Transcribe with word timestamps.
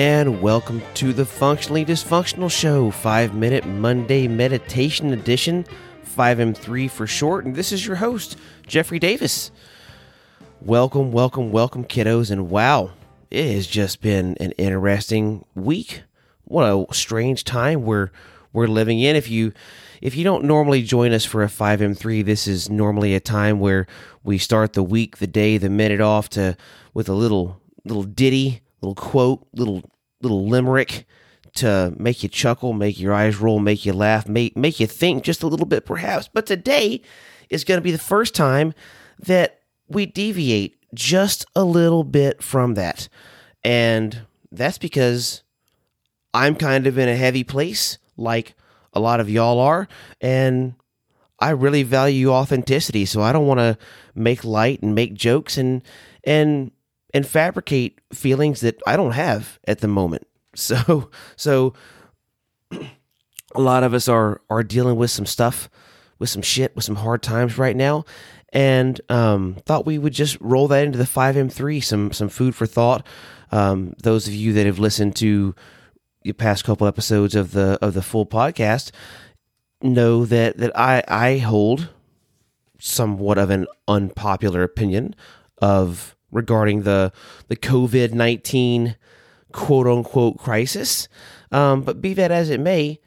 and 0.00 0.40
welcome 0.40 0.80
to 0.94 1.12
the 1.12 1.26
Functionally 1.26 1.84
Dysfunctional 1.84 2.50
Show, 2.50 2.90
5 2.90 3.34
minute 3.34 3.66
Monday 3.66 4.26
meditation 4.28 5.12
edition, 5.12 5.66
5M3 6.16 6.90
for 6.90 7.06
short. 7.06 7.44
And 7.44 7.54
this 7.54 7.70
is 7.70 7.86
your 7.86 7.96
host, 7.96 8.38
Jeffrey 8.66 8.98
Davis. 8.98 9.50
Welcome, 10.62 11.12
welcome, 11.12 11.52
welcome, 11.52 11.84
kiddos. 11.84 12.30
And 12.30 12.48
wow, 12.48 12.92
it 13.30 13.52
has 13.52 13.66
just 13.66 14.00
been 14.00 14.38
an 14.40 14.52
interesting 14.52 15.44
week. 15.54 16.04
What 16.44 16.64
a 16.64 16.94
strange 16.94 17.44
time 17.44 17.82
we're 17.82 18.10
we're 18.54 18.68
living 18.68 19.00
in. 19.00 19.16
If 19.16 19.28
you 19.28 19.52
if 20.00 20.16
you 20.16 20.24
don't 20.24 20.44
normally 20.44 20.82
join 20.82 21.12
us 21.12 21.26
for 21.26 21.42
a 21.42 21.48
5M3, 21.48 22.24
this 22.24 22.46
is 22.46 22.70
normally 22.70 23.14
a 23.14 23.20
time 23.20 23.60
where 23.60 23.86
we 24.24 24.38
start 24.38 24.72
the 24.72 24.82
week, 24.82 25.18
the 25.18 25.26
day, 25.26 25.58
the 25.58 25.68
minute 25.68 26.00
off 26.00 26.30
to 26.30 26.56
with 26.94 27.10
a 27.10 27.14
little 27.14 27.60
little 27.84 28.04
ditty, 28.04 28.62
little 28.80 28.94
quote, 28.94 29.46
little 29.52 29.82
little 30.20 30.46
limerick 30.46 31.06
to 31.54 31.94
make 31.96 32.22
you 32.22 32.28
chuckle, 32.28 32.72
make 32.72 33.00
your 33.00 33.12
eyes 33.12 33.40
roll, 33.40 33.58
make 33.58 33.84
you 33.84 33.92
laugh, 33.92 34.28
make 34.28 34.56
make 34.56 34.80
you 34.80 34.86
think 34.86 35.24
just 35.24 35.42
a 35.42 35.46
little 35.46 35.66
bit 35.66 35.84
perhaps. 35.84 36.28
But 36.32 36.46
today 36.46 37.02
is 37.48 37.64
going 37.64 37.78
to 37.78 37.82
be 37.82 37.90
the 37.90 37.98
first 37.98 38.34
time 38.34 38.72
that 39.18 39.60
we 39.88 40.06
deviate 40.06 40.76
just 40.94 41.44
a 41.56 41.64
little 41.64 42.04
bit 42.04 42.42
from 42.42 42.74
that. 42.74 43.08
And 43.64 44.22
that's 44.52 44.78
because 44.78 45.42
I'm 46.32 46.54
kind 46.54 46.86
of 46.86 46.98
in 46.98 47.08
a 47.08 47.16
heavy 47.16 47.44
place 47.44 47.98
like 48.16 48.54
a 48.92 49.00
lot 49.00 49.20
of 49.20 49.30
y'all 49.30 49.58
are 49.58 49.88
and 50.20 50.74
I 51.40 51.50
really 51.50 51.82
value 51.82 52.30
authenticity, 52.30 53.06
so 53.06 53.22
I 53.22 53.32
don't 53.32 53.46
want 53.46 53.60
to 53.60 53.78
make 54.14 54.44
light 54.44 54.82
and 54.82 54.94
make 54.94 55.14
jokes 55.14 55.56
and 55.56 55.82
and 56.22 56.70
and 57.12 57.26
fabricate 57.26 58.00
feelings 58.12 58.60
that 58.60 58.80
I 58.86 58.96
don't 58.96 59.12
have 59.12 59.58
at 59.66 59.80
the 59.80 59.88
moment. 59.88 60.26
So 60.52 61.10
so 61.36 61.74
a 63.54 63.60
lot 63.60 63.84
of 63.84 63.94
us 63.94 64.08
are 64.08 64.40
are 64.50 64.64
dealing 64.64 64.96
with 64.96 65.10
some 65.12 65.24
stuff, 65.24 65.70
with 66.18 66.28
some 66.28 66.42
shit, 66.42 66.74
with 66.74 66.84
some 66.84 66.96
hard 66.96 67.22
times 67.22 67.56
right 67.56 67.76
now, 67.76 68.04
and 68.52 69.00
um, 69.08 69.56
thought 69.64 69.86
we 69.86 69.96
would 69.96 70.12
just 70.12 70.36
roll 70.40 70.66
that 70.68 70.84
into 70.84 70.98
the 70.98 71.06
five 71.06 71.36
M 71.36 71.48
three, 71.48 71.80
some 71.80 72.12
some 72.12 72.28
food 72.28 72.56
for 72.56 72.66
thought. 72.66 73.06
Um, 73.52 73.94
those 74.02 74.26
of 74.26 74.34
you 74.34 74.52
that 74.54 74.66
have 74.66 74.80
listened 74.80 75.16
to 75.16 75.54
the 76.22 76.32
past 76.32 76.64
couple 76.64 76.86
episodes 76.86 77.34
of 77.34 77.52
the 77.52 77.78
of 77.80 77.94
the 77.94 78.02
full 78.02 78.26
podcast 78.26 78.90
know 79.82 80.24
that 80.24 80.58
that 80.58 80.76
I 80.76 81.02
I 81.08 81.38
hold 81.38 81.90
somewhat 82.78 83.38
of 83.38 83.50
an 83.50 83.66
unpopular 83.86 84.62
opinion 84.62 85.14
of 85.58 86.16
regarding 86.30 86.82
the 86.82 87.12
the 87.48 87.56
COVID 87.56 88.12
nineteen 88.12 88.96
quote 89.52 89.86
unquote 89.86 90.38
crisis. 90.38 91.08
Um, 91.52 91.82
but 91.82 92.00
be 92.00 92.14
that 92.14 92.30
as 92.30 92.50
it 92.50 92.60
may, 92.60 93.00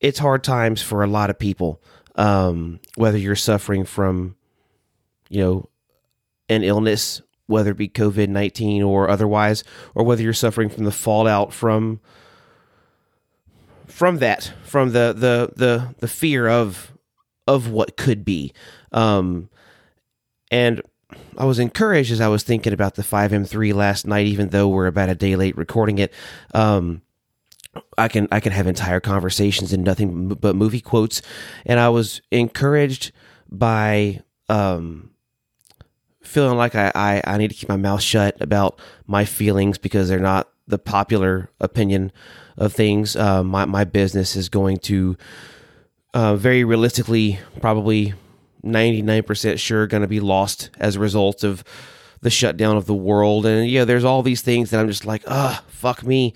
it's 0.00 0.18
hard 0.18 0.44
times 0.44 0.82
for 0.82 1.02
a 1.02 1.08
lot 1.08 1.30
of 1.30 1.38
people. 1.38 1.82
Um, 2.14 2.78
whether 2.96 3.18
you're 3.18 3.34
suffering 3.34 3.84
from, 3.84 4.36
you 5.30 5.42
know, 5.42 5.68
an 6.48 6.62
illness, 6.62 7.22
whether 7.46 7.70
it 7.70 7.76
be 7.76 7.88
COVID 7.88 8.28
nineteen 8.28 8.82
or 8.82 9.08
otherwise, 9.08 9.64
or 9.94 10.04
whether 10.04 10.22
you're 10.22 10.32
suffering 10.32 10.68
from 10.68 10.84
the 10.84 10.92
fallout 10.92 11.52
from 11.52 12.00
from 13.86 14.18
that, 14.18 14.52
from 14.64 14.92
the 14.92 15.14
the 15.16 15.52
the 15.56 15.94
the 15.98 16.08
fear 16.08 16.48
of 16.48 16.92
of 17.46 17.70
what 17.70 17.96
could 17.96 18.24
be. 18.24 18.52
Um, 18.92 19.48
and 20.50 20.82
I 21.36 21.44
was 21.44 21.58
encouraged 21.58 22.12
as 22.12 22.20
I 22.20 22.28
was 22.28 22.42
thinking 22.42 22.72
about 22.72 22.94
the 22.94 23.02
5M3 23.02 23.74
last 23.74 24.06
night, 24.06 24.26
even 24.26 24.50
though 24.50 24.68
we're 24.68 24.86
about 24.86 25.08
a 25.08 25.14
day 25.14 25.36
late 25.36 25.56
recording 25.56 25.98
it. 25.98 26.12
Um, 26.54 27.02
I 27.96 28.08
can 28.08 28.28
I 28.30 28.40
can 28.40 28.52
have 28.52 28.66
entire 28.66 29.00
conversations 29.00 29.72
and 29.72 29.82
nothing 29.82 30.28
but 30.28 30.54
movie 30.54 30.80
quotes, 30.80 31.22
and 31.64 31.80
I 31.80 31.88
was 31.88 32.20
encouraged 32.30 33.12
by 33.50 34.20
um, 34.48 35.10
feeling 36.22 36.58
like 36.58 36.74
I, 36.74 36.92
I, 36.94 37.22
I 37.24 37.38
need 37.38 37.48
to 37.48 37.54
keep 37.54 37.68
my 37.68 37.76
mouth 37.76 38.02
shut 38.02 38.40
about 38.40 38.78
my 39.06 39.24
feelings 39.24 39.78
because 39.78 40.08
they're 40.08 40.18
not 40.18 40.48
the 40.66 40.78
popular 40.78 41.50
opinion 41.60 42.12
of 42.56 42.72
things. 42.72 43.16
Uh, 43.16 43.42
my 43.42 43.64
my 43.64 43.84
business 43.84 44.36
is 44.36 44.48
going 44.48 44.76
to 44.78 45.16
uh, 46.14 46.36
very 46.36 46.64
realistically 46.64 47.38
probably 47.60 48.14
99% 48.64 49.58
sure 49.58 49.86
going 49.86 50.02
to 50.02 50.08
be 50.08 50.20
lost 50.20 50.70
as 50.78 50.96
a 50.96 51.00
result 51.00 51.44
of 51.44 51.64
the 52.20 52.30
shutdown 52.30 52.76
of 52.76 52.86
the 52.86 52.94
world. 52.94 53.44
And 53.46 53.68
yeah, 53.68 53.84
there's 53.84 54.04
all 54.04 54.22
these 54.22 54.42
things 54.42 54.70
that 54.70 54.80
I'm 54.80 54.88
just 54.88 55.04
like, 55.04 55.22
ah, 55.26 55.62
fuck 55.68 56.04
me. 56.04 56.34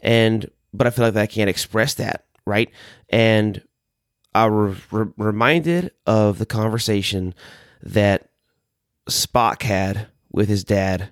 And, 0.00 0.50
but 0.74 0.86
I 0.86 0.90
feel 0.90 1.04
like 1.06 1.16
I 1.16 1.26
can't 1.26 1.50
express 1.50 1.94
that, 1.94 2.24
right? 2.44 2.70
And 3.08 3.62
I 4.34 4.46
was 4.46 4.76
re- 4.90 5.12
reminded 5.16 5.92
of 6.06 6.38
the 6.38 6.46
conversation 6.46 7.34
that 7.82 8.28
Spock 9.08 9.62
had 9.62 10.08
with 10.30 10.48
his 10.48 10.64
dad 10.64 11.10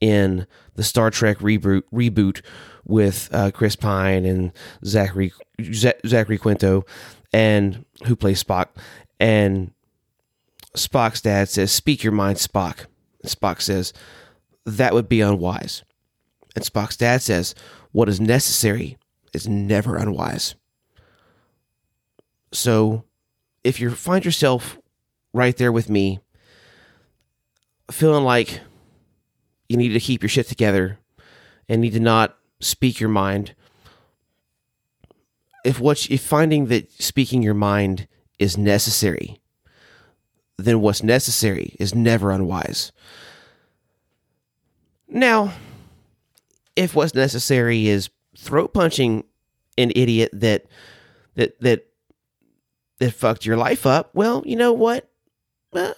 in 0.00 0.46
the 0.74 0.82
Star 0.82 1.10
Trek 1.10 1.38
reboot, 1.38 1.82
reboot 1.92 2.42
with 2.84 3.28
uh, 3.32 3.52
Chris 3.52 3.76
Pine 3.76 4.24
and 4.24 4.52
Zachary, 4.84 5.32
Zachary 5.62 6.38
Quinto, 6.38 6.84
and 7.32 7.84
who 8.04 8.16
plays 8.16 8.42
Spock. 8.42 8.68
And 9.20 9.72
Spock's 10.76 11.20
dad 11.20 11.48
says, 11.48 11.72
Speak 11.72 12.02
your 12.02 12.12
mind, 12.12 12.38
Spock. 12.38 12.86
And 13.22 13.30
Spock 13.30 13.60
says, 13.60 13.92
That 14.64 14.94
would 14.94 15.08
be 15.08 15.20
unwise. 15.20 15.82
And 16.54 16.64
Spock's 16.64 16.96
dad 16.96 17.22
says, 17.22 17.54
What 17.92 18.08
is 18.08 18.20
necessary 18.20 18.98
is 19.32 19.48
never 19.48 19.96
unwise. 19.96 20.54
So 22.52 23.04
if 23.64 23.80
you 23.80 23.90
find 23.90 24.24
yourself 24.24 24.78
right 25.32 25.56
there 25.56 25.72
with 25.72 25.88
me, 25.88 26.20
feeling 27.90 28.24
like 28.24 28.60
you 29.68 29.76
need 29.76 29.90
to 29.90 30.00
keep 30.00 30.22
your 30.22 30.28
shit 30.28 30.48
together 30.48 30.98
and 31.68 31.80
need 31.80 31.94
to 31.94 32.00
not 32.00 32.36
speak 32.60 33.00
your 33.00 33.08
mind, 33.08 33.54
if 35.64 35.78
what 35.80 36.10
if 36.10 36.22
finding 36.22 36.66
that 36.66 36.90
speaking 36.92 37.42
your 37.42 37.54
mind 37.54 38.08
is 38.38 38.58
necessary, 38.58 39.40
then 40.64 40.80
what's 40.80 41.02
necessary 41.02 41.76
is 41.78 41.94
never 41.94 42.30
unwise. 42.30 42.92
Now, 45.08 45.52
if 46.76 46.94
what's 46.94 47.14
necessary 47.14 47.88
is 47.88 48.10
throat 48.36 48.72
punching 48.72 49.24
an 49.78 49.92
idiot 49.94 50.30
that 50.32 50.66
that 51.34 51.60
that 51.60 51.86
that 52.98 53.12
fucked 53.12 53.44
your 53.44 53.56
life 53.56 53.86
up, 53.86 54.10
well, 54.14 54.42
you 54.46 54.56
know 54.56 54.72
what? 54.72 55.08
Uh, 55.72 55.92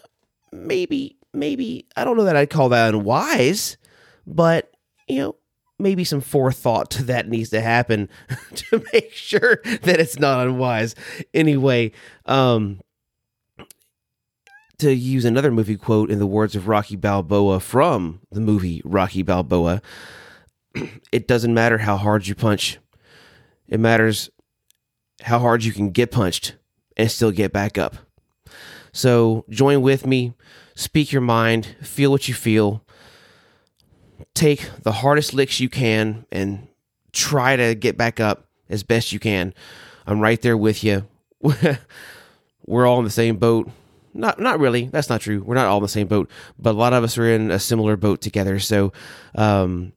maybe 0.53 1.16
maybe 1.32 1.86
I 1.97 2.04
don't 2.04 2.16
know 2.16 2.24
that 2.24 2.36
I'd 2.36 2.50
call 2.50 2.69
that 2.70 2.94
unwise, 2.94 3.76
but 4.26 4.72
you 5.08 5.19
know, 5.19 5.36
maybe 5.78 6.04
some 6.04 6.20
forethought 6.20 6.91
to 6.92 7.03
that 7.04 7.28
needs 7.28 7.50
to 7.50 7.60
happen 7.60 8.08
to 8.54 8.82
make 8.92 9.12
sure 9.12 9.60
that 9.64 10.00
it's 10.00 10.19
not 10.19 10.47
unwise. 10.47 10.94
Anyway, 11.32 11.92
um 12.26 12.80
to 14.78 14.92
use 14.92 15.24
another 15.24 15.50
movie 15.50 15.76
quote 15.76 16.10
in 16.10 16.18
the 16.18 16.26
words 16.26 16.56
of 16.56 16.68
Rocky 16.68 16.96
Balboa 16.96 17.60
from 17.60 18.20
the 18.30 18.40
movie 18.40 18.82
Rocky 18.84 19.22
Balboa, 19.22 19.80
it 21.12 21.28
doesn't 21.28 21.54
matter 21.54 21.78
how 21.78 21.97
hard 21.97 22.26
you 22.26 22.34
punch. 22.34 22.78
It 23.68 23.80
matters 23.80 24.30
how 25.22 25.38
hard 25.38 25.65
you 25.65 25.72
can 25.72 25.91
get 25.91 26.10
punched 26.10 26.56
and 26.97 27.10
still 27.10 27.30
get 27.30 27.53
back 27.53 27.78
up. 27.78 27.97
So 28.92 29.44
join 29.48 29.82
with 29.82 30.06
me, 30.06 30.34
speak 30.74 31.12
your 31.12 31.22
mind, 31.22 31.77
feel 31.82 32.10
what 32.10 32.28
you 32.28 32.34
feel, 32.34 32.84
take 34.34 34.68
the 34.82 34.92
hardest 34.92 35.34
licks 35.34 35.60
you 35.60 35.68
can, 35.68 36.27
and 36.30 36.68
try 37.12 37.56
to 37.56 37.74
get 37.74 37.97
back 37.97 38.20
up 38.20 38.48
as 38.68 38.82
best 38.82 39.12
you 39.12 39.18
can. 39.18 39.54
I'm 40.06 40.20
right 40.20 40.41
there 40.41 40.56
with 40.56 40.84
you. 40.84 41.06
We're 42.66 42.86
all 42.86 42.98
in 42.98 43.04
the 43.04 43.10
same 43.10 43.36
boat 43.36 43.70
not 44.15 44.41
not 44.41 44.59
really. 44.61 44.87
That's 44.87 45.11
not 45.11 45.21
true. 45.21 45.43
We're 45.45 45.55
not 45.55 45.66
all 45.66 45.78
in 45.78 45.83
the 45.83 45.89
same 45.89 46.07
boat, 46.07 46.31
but 46.59 46.71
a 46.71 46.78
lot 46.78 46.93
of 46.93 47.05
us 47.05 47.19
are 47.19 47.28
in 47.28 47.51
a 47.51 47.59
similar 47.59 47.97
boat 47.97 48.21
together. 48.21 48.59
So, 48.61 48.93
um, 49.34 49.93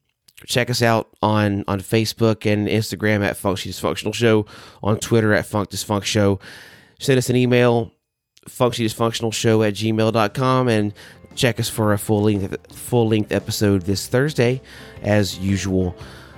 check 0.45 0.69
us 0.69 0.81
out 0.81 1.09
on 1.21 1.63
on 1.67 1.79
Facebook 1.81 2.51
and 2.51 2.67
Instagram 2.67 3.23
at 3.23 3.37
Function 3.37 3.71
Dysfunctional 3.71 4.13
Show, 4.13 4.45
on 4.83 4.99
Twitter 4.99 5.33
at 5.33 5.45
Funk 5.45 5.69
Dysfunct 5.69 6.03
Show. 6.03 6.39
Send 6.99 7.17
us 7.17 7.29
an 7.29 7.35
email, 7.35 7.91
functiondysfunctional 8.47 9.33
show 9.33 9.61
at 9.63 9.75
gmail.com 9.75 10.67
and 10.67 10.93
check 11.35 11.59
us 11.59 11.69
for 11.69 11.93
a 11.93 11.97
full 11.97 12.23
length 12.23 12.75
full 12.75 13.07
length 13.07 13.31
episode 13.31 13.83
this 13.83 14.07
Thursday, 14.07 14.61
as 15.01 15.37
usual. 15.39 15.95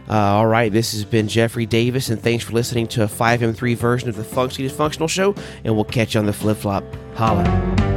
Uh, 0.09 0.15
all 0.15 0.47
right, 0.47 0.71
this 0.71 0.91
has 0.93 1.05
been 1.05 1.27
Jeffrey 1.27 1.65
Davis, 1.65 2.09
and 2.09 2.21
thanks 2.21 2.43
for 2.43 2.53
listening 2.53 2.87
to 2.87 3.03
a 3.03 3.07
5M3 3.07 3.75
version 3.75 4.09
of 4.09 4.15
the 4.15 4.23
Function 4.23 4.65
Dysfunctional 4.65 5.09
Show, 5.09 5.35
and 5.63 5.75
we'll 5.75 5.83
catch 5.85 6.15
you 6.15 6.19
on 6.19 6.25
the 6.25 6.33
flip 6.33 6.57
flop. 6.57 6.83
Holla. 7.15 7.88